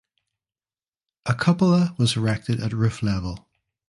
A 1.27 1.35
cupola 1.35 1.93
was 1.99 2.17
erected 2.17 2.59
at 2.59 2.73
roof 2.73 3.03
level. 3.03 3.47